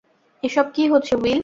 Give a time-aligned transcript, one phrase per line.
[0.43, 1.39] এসব কী হচ্ছে, উইল?